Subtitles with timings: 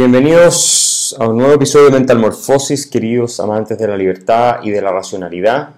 [0.00, 4.80] Bienvenidos a un nuevo episodio de Mental Morphosis, queridos amantes de la libertad y de
[4.80, 5.74] la racionalidad.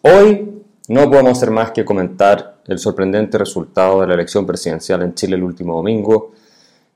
[0.00, 5.12] Hoy no podemos hacer más que comentar el sorprendente resultado de la elección presidencial en
[5.12, 6.32] Chile el último domingo,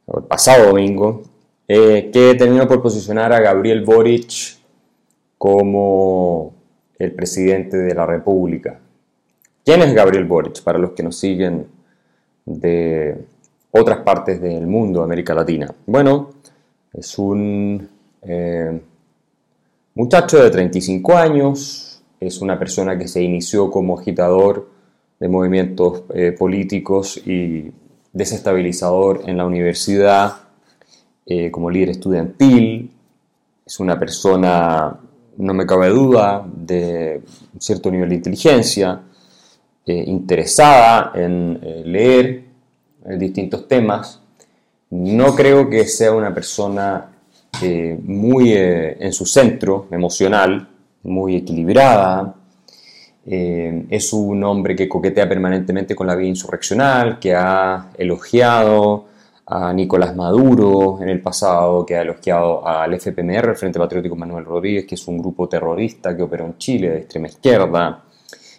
[0.07, 1.25] o el pasado domingo,
[1.69, 4.57] eh, que terminó por posicionar a Gabriel Boric
[5.37, 6.55] como
[6.99, 8.81] el presidente de la República.
[9.63, 10.63] ¿Quién es Gabriel Boric?
[10.63, 11.67] Para los que nos siguen
[12.47, 13.19] de
[13.71, 15.71] otras partes del mundo, América Latina.
[15.85, 16.31] Bueno,
[16.95, 17.89] es un
[18.23, 18.81] eh,
[19.95, 24.71] muchacho de 35 años, es una persona que se inició como agitador
[25.19, 27.71] de movimientos eh, políticos y
[28.13, 30.37] desestabilizador en la universidad,
[31.27, 32.91] eh, como líder estudiantil,
[33.67, 34.99] es una persona,
[35.39, 37.23] no me cabe duda, de
[37.55, 39.01] un cierto nivel de inteligencia,
[39.87, 42.45] interesada en leer
[43.19, 44.24] distintos temas,
[44.91, 47.11] no creo que sea una persona
[47.63, 50.69] eh, muy eh, en su centro emocional,
[51.05, 52.35] muy equilibrada.
[53.27, 59.07] Eh, es un hombre que coquetea permanentemente con la vida insurreccional, que ha elogiado
[59.47, 64.45] a Nicolás Maduro en el pasado, que ha elogiado al FPMR, el Frente Patriótico Manuel
[64.45, 68.05] Rodríguez, que es un grupo terrorista que operó en Chile de extrema izquierda.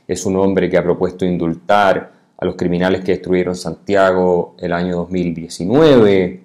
[0.08, 2.15] Es un hombre que ha propuesto indultar
[2.46, 6.42] los criminales que destruyeron Santiago el año 2019.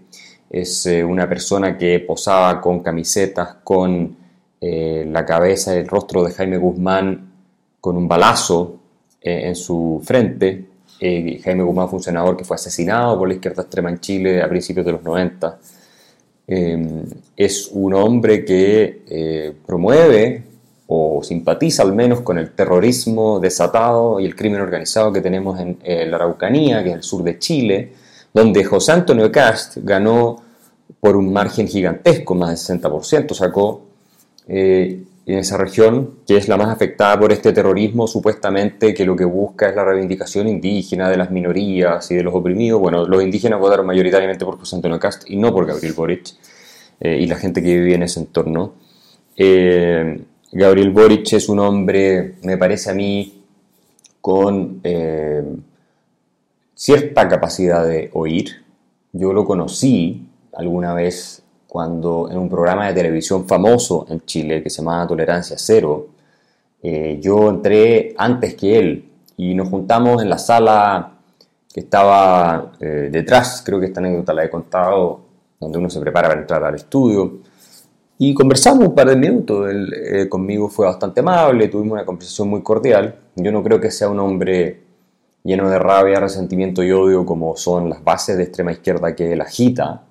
[0.51, 4.17] Es eh, una persona que posaba con camisetas con
[4.61, 7.33] eh, la cabeza y el rostro de Jaime Guzmán
[7.81, 8.81] con un balazo
[9.21, 10.67] eh, en su frente.
[11.01, 14.49] Jaime Guzmán fue un senador que fue asesinado por la izquierda extrema en Chile a
[14.49, 15.59] principios de los 90.
[17.37, 20.50] es un hombre que promueve
[20.93, 25.79] o simpatiza al menos con el terrorismo desatado y el crimen organizado que tenemos en
[25.85, 27.93] eh, la Araucanía, que es el sur de Chile,
[28.35, 30.43] donde José Antonio Cast ganó
[30.99, 33.83] por un margen gigantesco, más del 60%, sacó
[34.49, 39.15] eh, en esa región, que es la más afectada por este terrorismo, supuestamente que lo
[39.15, 42.81] que busca es la reivindicación indígena de las minorías y de los oprimidos.
[42.81, 46.35] Bueno, los indígenas votaron mayoritariamente por José Antonio Cast y no por Gabriel Boric
[46.99, 48.73] eh, y la gente que vivía en ese entorno.
[50.53, 53.45] Gabriel Boric es un hombre, me parece a mí,
[54.21, 55.45] con eh,
[56.75, 58.65] cierta capacidad de oír.
[59.13, 64.71] Yo lo conocí alguna vez cuando en un programa de televisión famoso en Chile que
[64.71, 66.09] se llamaba Tolerancia Cero,
[66.83, 69.05] eh, yo entré antes que él
[69.37, 71.13] y nos juntamos en la sala
[71.73, 75.21] que estaba eh, detrás, creo que esta anécdota la he contado,
[75.61, 77.39] donde uno se prepara para entrar al estudio.
[78.23, 82.51] Y conversamos un par de minutos, él eh, conmigo fue bastante amable, tuvimos una conversación
[82.51, 83.15] muy cordial.
[83.35, 84.83] Yo no creo que sea un hombre
[85.43, 89.41] lleno de rabia, resentimiento y odio como son las bases de extrema izquierda que él
[89.41, 90.03] agita.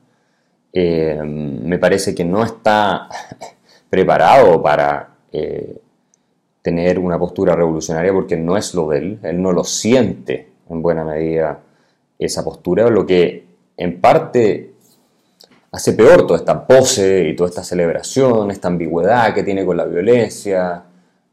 [0.73, 3.09] Eh, me parece que no está
[3.91, 5.79] preparado para eh,
[6.63, 10.81] tener una postura revolucionaria porque no es lo de él, él no lo siente en
[10.81, 11.59] buena medida
[12.17, 13.45] esa postura, lo que
[13.77, 14.68] en parte
[15.71, 19.85] hace peor toda esta pose y toda esta celebración, esta ambigüedad que tiene con la
[19.85, 20.83] violencia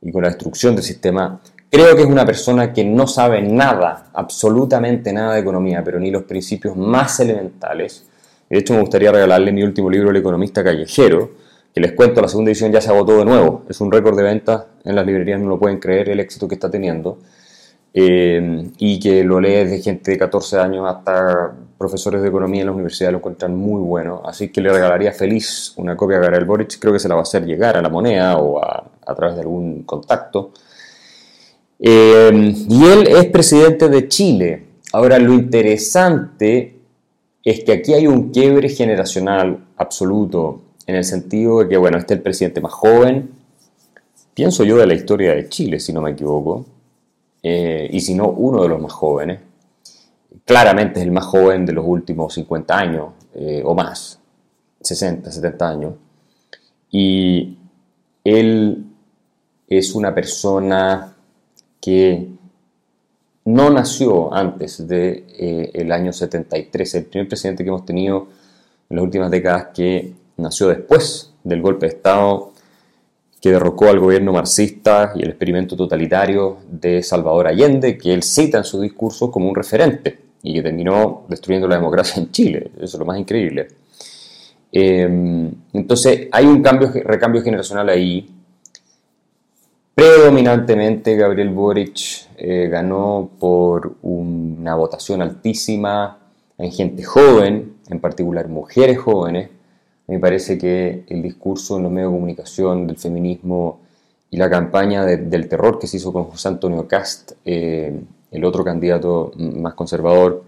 [0.03, 1.41] y con la destrucción del sistema.
[1.71, 6.11] Creo que es una persona que no sabe nada, absolutamente nada de economía, pero ni
[6.11, 8.07] los principios más elementales.
[8.49, 11.33] De hecho, me gustaría regalarle mi último libro, El economista callejero,
[11.75, 13.65] que les cuento, la segunda edición ya se agotó de nuevo.
[13.69, 16.55] Es un récord de ventas en las librerías, no lo pueden creer el éxito que
[16.55, 17.19] está teniendo.
[17.99, 22.67] Eh, y que lo lees de gente de 14 años hasta profesores de economía en
[22.67, 26.45] la universidad lo encuentran muy bueno, así que le regalaría feliz una copia a Gabriel
[26.45, 28.85] Boric, creo que se la va a hacer llegar a la moneda o a,
[29.17, 30.53] través de algún contacto.
[31.79, 34.65] Eh, y él es presidente de Chile.
[34.93, 36.77] Ahora, lo interesante
[37.43, 42.13] es que aquí hay un quiebre generacional absoluto, en el sentido de que, bueno, este
[42.13, 43.31] es el presidente más joven,
[44.35, 46.76] pienso yo, de la historia de Chile, si no me equivoco
[47.49, 49.39] eh, y si no, uno de los más jóvenes.
[50.45, 54.19] Claramente es el más joven de los últimos 50 años eh, o más,
[54.81, 55.95] 60, 70 años.
[56.91, 57.57] Y
[58.25, 58.85] él
[59.69, 61.15] es una persona
[61.81, 62.31] que
[63.45, 68.27] no nació antes del de, eh, año 73, el primer presidente que hemos tenido
[68.91, 72.53] en las últimas décadas que nació después del golpe de Estado
[73.41, 78.59] que derrocó al gobierno marxista y el experimento totalitario de Salvador Allende, que él cita
[78.59, 82.71] en su discurso como un referente y que terminó destruyendo la democracia en Chile.
[82.77, 83.69] Eso es lo más increíble.
[84.73, 88.29] Em, entonces hay un cambio, recambio generacional ahí.
[89.95, 96.19] Predominantemente Gabriel Boric eh, ganó por una votación altísima
[96.59, 99.49] en gente joven, en particular mujeres jóvenes,
[100.07, 103.81] Me parece que el discurso en los medios de comunicación del feminismo
[104.31, 108.01] y la campaña del terror que se hizo con José Antonio Cast, eh,
[108.31, 110.45] el otro candidato más conservador,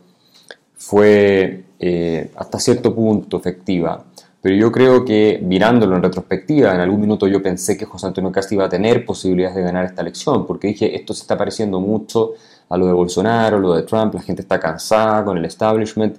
[0.77, 4.05] fue eh, hasta cierto punto efectiva.
[4.41, 8.31] Pero yo creo que mirándolo en retrospectiva, en algún minuto yo pensé que José Antonio
[8.31, 11.81] Cast iba a tener posibilidades de ganar esta elección, porque dije, esto se está pareciendo
[11.81, 12.35] mucho
[12.69, 16.17] a lo de Bolsonaro, lo de Trump, la gente está cansada con el establishment.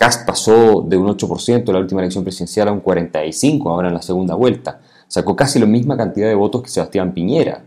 [0.00, 3.94] Cast pasó de un 8% en la última elección presidencial a un 45% ahora en
[3.94, 4.80] la segunda vuelta.
[5.06, 7.62] Sacó casi la misma cantidad de votos que Sebastián Piñera.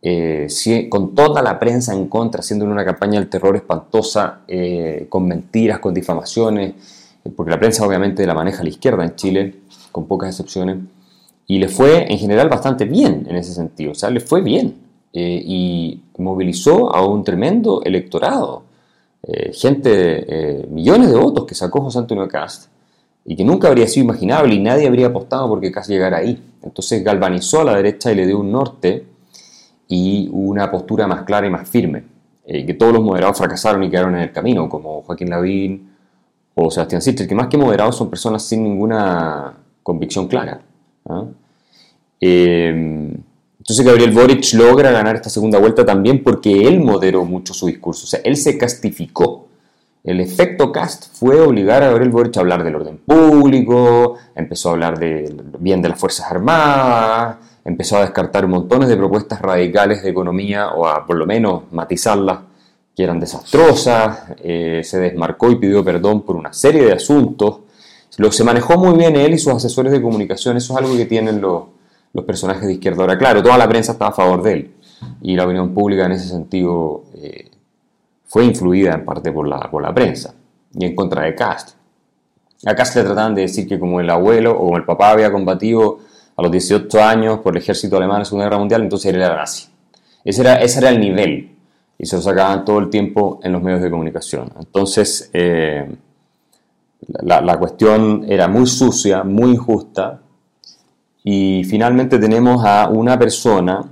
[0.00, 0.48] Eh,
[0.88, 5.78] con toda la prensa en contra, haciendo una campaña del terror espantosa, eh, con mentiras,
[5.78, 6.72] con difamaciones,
[7.22, 9.56] eh, porque la prensa obviamente la maneja la izquierda en Chile,
[9.92, 10.78] con pocas excepciones,
[11.46, 14.76] y le fue en general bastante bien en ese sentido, o sea, le fue bien,
[15.12, 18.65] y movilizó a un tremendo electorado,
[19.52, 22.70] gente, millones de votos que sacó José Antonio Cast,
[23.24, 26.40] y que nunca habría sido imaginable y nadie habría apostado porque Cast llegara ahí.
[26.62, 29.04] Entonces galvanizó a la derecha y le dio un norte
[29.88, 32.04] y una postura más clara y más firme.
[32.44, 35.90] Eh, que todos los moderados fracasaron y quedaron en el camino, como Joaquín Lavín
[36.54, 39.52] o Sebastián Sichel, que más que moderados son personas sin ninguna
[39.82, 40.60] convicción clara.
[42.20, 43.16] Eh,
[43.66, 48.04] entonces Gabriel Boric logra ganar esta segunda vuelta también porque él moderó mucho su discurso,
[48.04, 49.48] o sea, él se castificó.
[50.04, 54.72] El efecto cast fue obligar a Gabriel Boric a hablar del orden público, empezó a
[54.74, 60.10] hablar de, bien de las Fuerzas Armadas, empezó a descartar montones de propuestas radicales de
[60.10, 62.38] economía o a por lo menos matizarlas
[62.94, 67.62] que eran desastrosas, eh, se desmarcó y pidió perdón por una serie de asuntos.
[68.18, 71.06] Lo se manejó muy bien él y sus asesores de comunicación, eso es algo que
[71.06, 71.64] tienen los,
[72.24, 73.02] personajes de izquierda.
[73.02, 74.74] Ahora, claro, toda la prensa estaba a favor de él
[75.22, 77.50] y la opinión pública en ese sentido eh,
[78.24, 80.34] fue influida en parte por la, por la prensa
[80.74, 81.76] y en contra de Cast.
[82.64, 85.30] A Cast le trataban de decir que como el abuelo o como el papá había
[85.30, 85.98] combatido
[86.36, 89.20] a los 18 años por el ejército alemán en la Segunda Guerra Mundial, entonces él
[89.20, 89.68] era nazi.
[90.24, 91.56] Ese era, ese era el nivel
[91.98, 94.52] y se lo sacaban todo el tiempo en los medios de comunicación.
[94.58, 95.88] Entonces, eh,
[97.22, 100.20] la, la, cuestión era muy sucia, muy injusta
[101.28, 103.84] y finalmente tenemos a una persona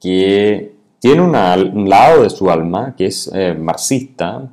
[0.00, 4.48] que tiene un lado de su alma que es eh, marxista,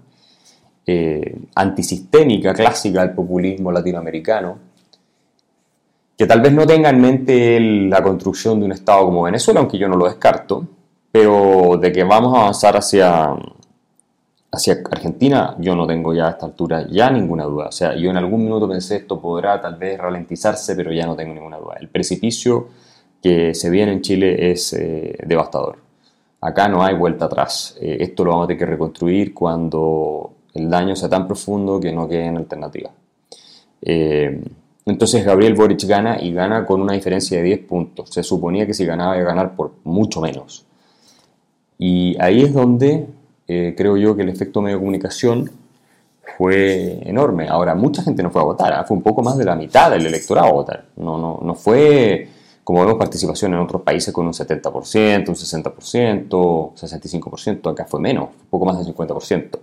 [0.86, 4.60] eh, antisistémica, clásica del populismo latinoamericano,
[6.18, 9.78] que tal vez no tenga en mente la construcción de un Estado como Venezuela, aunque
[9.78, 10.68] yo no lo descarto,
[11.10, 13.38] pero de que vamos a avanzar hacia,
[14.52, 17.68] hacia Argentina, yo no tengo ya a esta altura ya ninguna duda.
[17.68, 21.16] O sea, yo en algún minuto pensé esto podrá tal vez ralentizarse, pero ya no
[21.16, 21.76] tengo ninguna duda.
[21.80, 22.70] El precipicio
[23.22, 25.78] que se viene en Chile es eh, devastador.
[26.42, 27.78] Acá no hay vuelta atrás.
[27.82, 31.92] Eh, esto lo vamos a tener que reconstruir cuando el daño sea tan profundo que
[31.92, 32.92] no queden alternativas.
[33.82, 34.42] Eh,
[34.86, 38.10] entonces Gabriel Boric gana y gana con una diferencia de 10 puntos.
[38.10, 40.66] Se suponía que si ganaba iba a ganar por mucho menos.
[41.78, 43.08] Y ahí es donde
[43.48, 45.50] eh, creo yo que el efecto medio comunicación
[46.38, 47.48] fue enorme.
[47.48, 48.84] Ahora, mucha gente no fue a votar, ¿ah?
[48.84, 50.86] fue un poco más de la mitad del electorado a votar.
[50.98, 52.30] No, no, no fue
[52.64, 58.26] como vemos participación en otros países con un 70%, un 60%, 65%, acá fue menos,
[58.26, 59.57] un poco más del 50%.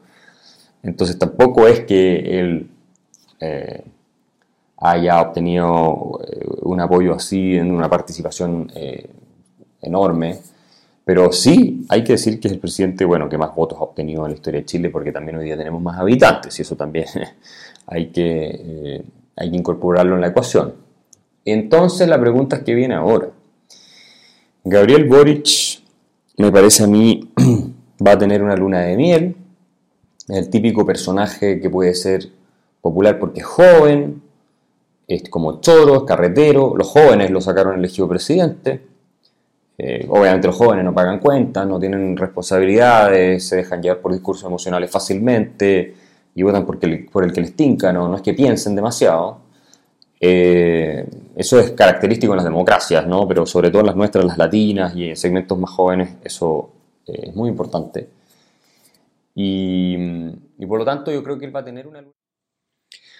[0.82, 2.70] Entonces tampoco es que él
[3.40, 3.84] eh,
[4.78, 8.72] haya obtenido eh, un apoyo así en una participación
[9.82, 10.40] enorme.
[11.04, 14.24] Pero sí, hay que decir que es el presidente bueno, que más votos ha obtenido
[14.24, 17.06] en la historia de Chile, porque también hoy día tenemos más habitantes, y eso también
[17.86, 19.04] hay, que, eh,
[19.36, 20.74] hay que incorporarlo en la ecuación.
[21.44, 23.28] Entonces la pregunta es qué viene ahora.
[24.64, 25.82] Gabriel Boric,
[26.38, 27.30] me parece a mí,
[28.06, 29.36] va a tener una luna de miel,
[30.28, 32.30] el típico personaje que puede ser
[32.80, 34.22] popular porque es joven,
[35.06, 38.93] es como choro, es carretero, los jóvenes lo sacaron elegido presidente.
[39.76, 44.44] Eh, obviamente los jóvenes no pagan cuentas, no tienen responsabilidades, se dejan llevar por discursos
[44.44, 45.94] emocionales fácilmente
[46.34, 46.78] y votan por
[47.24, 49.44] el que les tinca, no, no es que piensen demasiado.
[50.20, 53.26] Eh, eso es característico en las democracias, ¿no?
[53.28, 56.70] pero sobre todo en las nuestras, las latinas y en segmentos más jóvenes, eso
[57.06, 58.08] eh, es muy importante.
[59.34, 59.96] Y,
[60.58, 62.04] y por lo tanto yo creo que él va a tener una...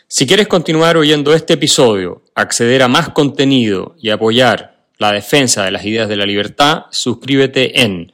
[0.07, 4.74] Si quieres continuar oyendo este episodio, acceder a más contenido y apoyar
[5.05, 8.13] la defensa de las ideas de la libertad, suscríbete en